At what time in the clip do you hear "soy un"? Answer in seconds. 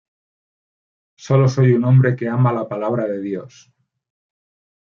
1.47-1.85